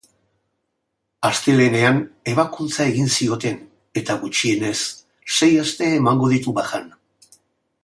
[1.27, 1.99] Astelehenean
[2.31, 3.61] ebakuntza egin zioten
[4.03, 4.77] eta gutxienez
[5.37, 6.93] sei aste emango ditu bajan.